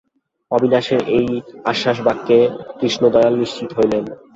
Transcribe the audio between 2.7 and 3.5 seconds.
Krishnadayal